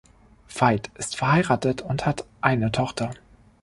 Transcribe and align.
Veit 0.47 0.89
ist 0.95 1.15
verheiratet 1.15 1.83
und 1.83 2.07
hat 2.07 2.25
eine 2.41 2.71
Tochter. 2.71 3.11